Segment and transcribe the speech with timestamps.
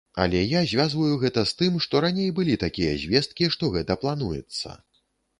[0.23, 4.73] Але я звязваю гэта з тым, што раней былі такія звесткі, што гэта плануецца.